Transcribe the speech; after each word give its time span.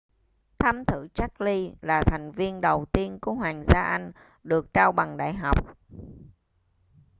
thái 0.59 0.73
tử 0.87 1.07
charles 1.13 1.73
là 1.81 2.03
thành 2.05 2.31
viên 2.31 2.61
đầu 2.61 2.85
tiên 2.91 3.17
của 3.21 3.33
hoàng 3.33 3.63
gia 3.67 3.81
anh 3.81 4.11
được 4.43 4.73
trao 4.73 4.91
bằng 4.91 5.17
đại 5.17 5.33
học 5.33 5.57